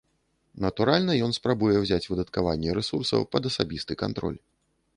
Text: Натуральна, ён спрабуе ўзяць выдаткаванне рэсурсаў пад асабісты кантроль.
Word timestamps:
Натуральна, 0.63 1.17
ён 1.25 1.35
спрабуе 1.39 1.75
ўзяць 1.83 2.09
выдаткаванне 2.11 2.75
рэсурсаў 2.81 3.29
пад 3.35 3.43
асабісты 3.51 3.93
кантроль. 4.05 4.39